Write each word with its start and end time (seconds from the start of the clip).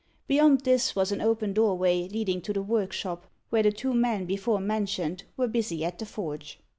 Beyond 0.27 0.61
this 0.61 0.95
was 0.95 1.11
an 1.11 1.21
open 1.21 1.53
doorway 1.53 2.09
leading 2.09 2.41
to 2.41 2.53
the 2.53 2.63
workshop, 2.63 3.27
where 3.51 3.61
the 3.61 3.71
two 3.71 3.93
men 3.93 4.25
before 4.25 4.59
mentioned 4.59 5.25
were 5.37 5.47
busy 5.47 5.85
at 5.85 5.99
the 5.99 6.07
forge. 6.07 6.59